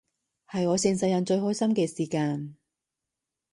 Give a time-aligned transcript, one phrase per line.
[0.49, 2.55] 係我成世人最開心嘅時間